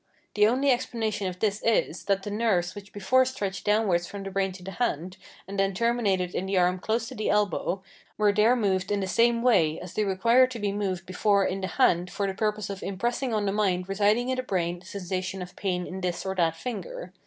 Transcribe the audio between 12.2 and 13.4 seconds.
the purpose of impressing